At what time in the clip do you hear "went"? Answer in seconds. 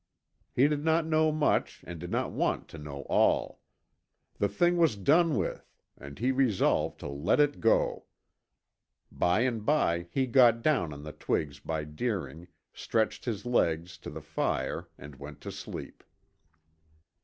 15.17-15.39